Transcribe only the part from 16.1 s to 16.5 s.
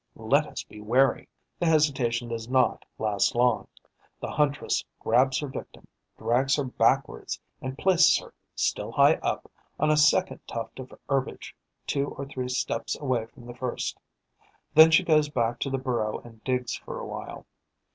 and